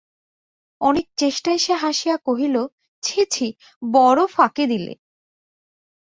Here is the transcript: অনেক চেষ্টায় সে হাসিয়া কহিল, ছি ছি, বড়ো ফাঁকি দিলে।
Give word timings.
অনেক 0.81 1.07
চেষ্টায় 1.17 1.57
সে 1.57 1.73
হাসিয়া 1.75 2.15
কহিল, 2.25 2.55
ছি 3.03 3.19
ছি, 3.31 3.47
বড়ো 3.83 4.25
ফাঁকি 4.27 4.65
দিলে। 4.67 4.93